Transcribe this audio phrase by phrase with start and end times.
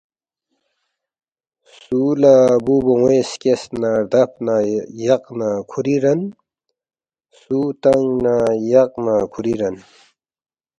[1.79, 4.55] سُو لہ بُو بون٘و سکیس نہ ردب نہ
[5.05, 6.21] یق نہ کُھوری رَن،
[7.39, 8.35] سُو تنگ نہ
[8.71, 9.75] یق نہ کُھوری رَن